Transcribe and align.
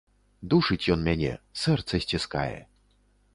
Душыць 0.53 0.77
ён 0.95 1.03
мяне, 1.09 1.33
сэрца 1.65 2.01
сціскае. 2.07 2.59